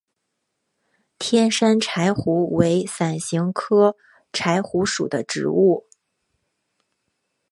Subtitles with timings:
[1.19, 3.95] 天山柴胡为伞形科
[4.33, 5.85] 柴胡属的植物。